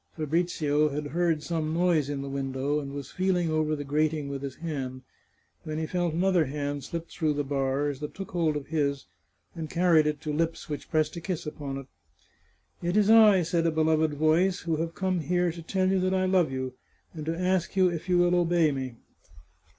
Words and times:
Fabrizio 0.17 0.89
had 0.89 1.05
heard 1.05 1.43
some 1.43 1.75
noise 1.75 2.09
in 2.09 2.23
the 2.23 2.27
win 2.27 2.51
dow, 2.53 2.79
and 2.79 2.91
was 2.91 3.11
feeling 3.11 3.51
over 3.51 3.75
the 3.75 3.83
grating 3.83 4.29
with 4.29 4.41
his 4.41 4.55
hand, 4.55 5.03
when 5.61 5.77
he 5.77 5.85
felt 5.85 6.15
another 6.15 6.45
hand 6.45 6.83
slipped 6.83 7.11
through 7.11 7.33
the 7.35 7.43
bars, 7.43 7.99
that 7.99 8.15
took 8.15 8.31
hold 8.31 8.57
of 8.57 8.65
his, 8.65 9.05
and 9.55 9.69
carried 9.69 10.07
it 10.07 10.19
to 10.19 10.33
lips 10.33 10.67
which 10.67 10.89
pressed 10.89 11.15
a 11.17 11.21
kiss 11.21 11.45
upon 11.45 11.77
it." 11.77 11.85
It 12.89 12.97
is 12.97 13.11
I," 13.11 13.43
said 13.43 13.67
a 13.67 13.71
beloved 13.71 14.15
voice," 14.15 14.61
who 14.61 14.77
have 14.77 14.95
come 14.95 15.19
here 15.19 15.51
to 15.51 15.61
tell 15.61 15.87
you 15.91 15.99
that 15.99 16.15
I 16.15 16.25
love 16.25 16.51
you, 16.51 16.73
and 17.13 17.23
to 17.27 17.37
ask 17.39 17.75
you 17.75 17.89
if 17.89 18.09
you 18.09 18.17
will 18.17 18.33
obey 18.33 18.71
me." 18.71 18.95